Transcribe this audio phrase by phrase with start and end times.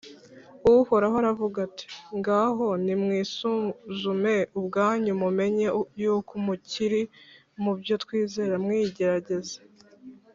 [0.73, 5.65] uhoraho aravuga ati: “ngaho nimwisuzume ubwanyu, mumenye
[6.01, 7.01] yuko mukiri
[7.63, 9.57] mu byo twizera mwigerageze